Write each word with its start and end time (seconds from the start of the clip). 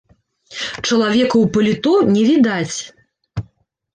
Чалавека 0.87 1.35
ў 1.43 1.45
паліто 1.57 1.93
не 2.15 2.23
відаць. 2.29 2.77